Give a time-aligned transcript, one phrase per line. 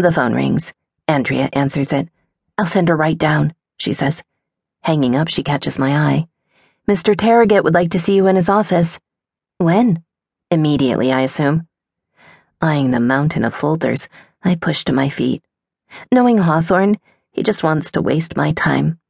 [0.00, 0.72] The phone rings.
[1.08, 2.08] Andrea answers it.
[2.56, 4.22] I'll send her right down, she says.
[4.82, 6.28] Hanging up, she catches my eye.
[6.86, 7.16] Mr.
[7.16, 9.00] Tarragett would like to see you in his office.
[9.56, 10.04] When?
[10.52, 11.66] Immediately, I assume.
[12.60, 14.08] Eyeing the mountain of folders,
[14.44, 15.42] I push to my feet.
[16.12, 16.98] Knowing Hawthorne,
[17.32, 19.00] he just wants to waste my time.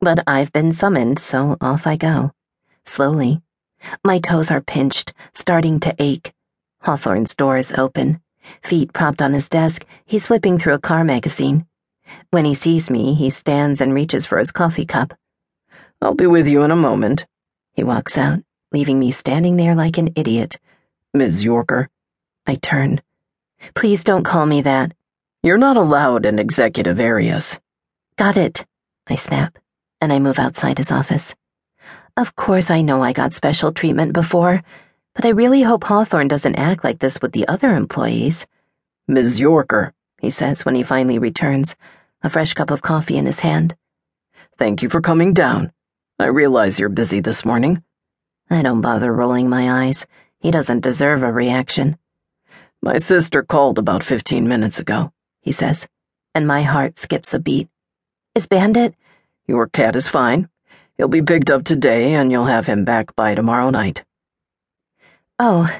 [0.00, 2.30] But I've been summoned, so off I go.
[2.84, 3.42] Slowly.
[4.04, 6.32] My toes are pinched, starting to ache.
[6.82, 8.20] Hawthorne's door is open.
[8.62, 11.66] Feet propped on his desk, he's flipping through a car magazine.
[12.30, 15.14] When he sees me, he stands and reaches for his coffee cup.
[16.02, 17.26] I'll be with you in a moment.
[17.72, 18.40] He walks out,
[18.72, 20.58] leaving me standing there like an idiot.
[21.14, 21.44] Ms.
[21.44, 21.88] Yorker.
[22.46, 23.00] I turn.
[23.74, 24.92] Please don't call me that.
[25.42, 27.58] You're not allowed in executive areas.
[28.16, 28.64] Got it,
[29.06, 29.58] I snap,
[30.00, 31.34] and I move outside his office.
[32.16, 34.62] Of course, I know I got special treatment before,
[35.20, 38.46] but I really hope Hawthorne doesn't act like this with the other employees.
[39.06, 39.38] Ms.
[39.38, 41.76] Yorker, he says when he finally returns,
[42.22, 43.76] a fresh cup of coffee in his hand.
[44.56, 45.72] Thank you for coming down.
[46.18, 47.82] I realize you're busy this morning.
[48.48, 50.06] I don't bother rolling my eyes.
[50.38, 51.98] He doesn't deserve a reaction.
[52.80, 55.86] My sister called about 15 minutes ago, he says,
[56.34, 57.68] and my heart skips a beat.
[58.34, 58.94] Is Bandit?
[59.46, 60.48] Your cat is fine.
[60.96, 64.02] He'll be picked up today, and you'll have him back by tomorrow night.
[65.42, 65.74] Oh,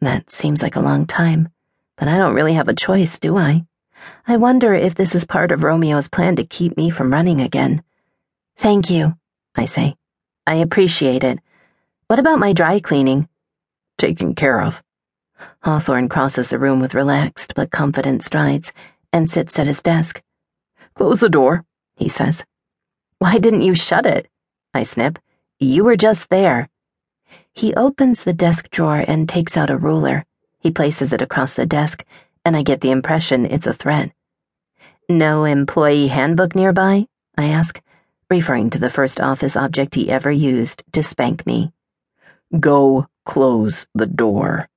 [0.00, 1.48] that seems like a long time,
[1.96, 3.64] but I don't really have a choice, do I?
[4.26, 7.84] I wonder if this is part of Romeo's plan to keep me from running again.
[8.56, 9.14] Thank you,
[9.54, 9.94] I say.
[10.44, 11.38] I appreciate it.
[12.08, 13.28] What about my dry cleaning?
[13.96, 14.82] Taken care of.
[15.62, 18.72] Hawthorne crosses the room with relaxed but confident strides
[19.12, 20.20] and sits at his desk.
[20.96, 22.44] Close the door, he says.
[23.20, 24.26] Why didn't you shut it?
[24.74, 25.20] I snip.
[25.60, 26.68] You were just there.
[27.54, 30.24] He opens the desk drawer and takes out a ruler.
[30.58, 32.04] He places it across the desk,
[32.44, 34.12] and I get the impression it's a threat.
[35.08, 37.06] No employee handbook nearby?
[37.36, 37.80] I ask,
[38.30, 41.72] referring to the first office object he ever used to spank me.
[42.58, 44.68] Go close the door.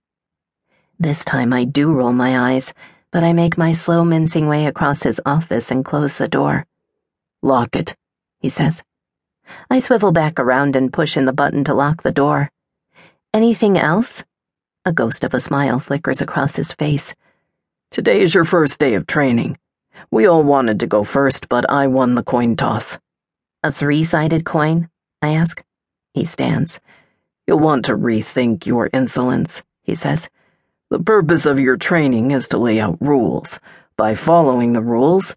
[1.00, 2.74] This time I do roll my eyes,
[3.12, 6.66] but I make my slow mincing way across his office and close the door.
[7.42, 7.96] Lock it,
[8.40, 8.84] he says.
[9.70, 12.50] I swivel back around and push in the button to lock the door.
[13.34, 14.24] Anything else?
[14.86, 17.16] A ghost of a smile flickers across his face.
[17.90, 19.58] Today is your first day of training.
[20.12, 23.00] We all wanted to go first, but I won the coin toss.
[23.64, 24.88] A three sided coin?
[25.24, 25.64] I ask.
[26.14, 26.80] He stands.
[27.48, 30.30] You'll want to rethink your insolence, he says.
[30.92, 33.60] The purpose of your training is to lay out rules.
[33.98, 35.36] By following the rules,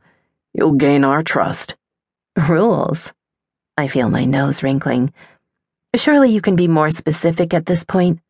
[0.53, 1.77] you'll gain our trust.
[2.47, 3.15] Rules?
[3.79, 5.15] I feel my nose wrinkling.
[5.97, 8.21] Surely you can be more specific at this point.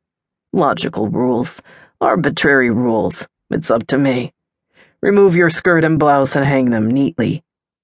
[0.53, 1.61] Logical rules,
[2.01, 3.27] arbitrary rules.
[3.51, 4.33] It's up to me.
[5.03, 7.43] Remove your skirt and blouse and hang them neatly.